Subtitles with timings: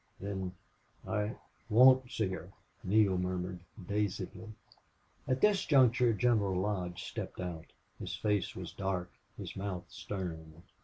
[0.19, 0.55] "Then
[1.07, 1.35] I
[1.69, 2.49] won't see her!"
[2.83, 4.49] Neale murmured, dazedly.
[5.27, 7.67] At this juncture General Lodge stepped out.
[7.99, 10.63] His face was dark, his mouth stern.